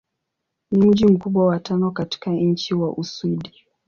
Ni 0.71 0.85
mji 0.87 1.05
mkubwa 1.05 1.45
wa 1.45 1.59
tano 1.59 1.91
katika 1.91 2.31
nchi 2.31 2.73
wa 2.75 2.91
Uswidi. 2.93 3.53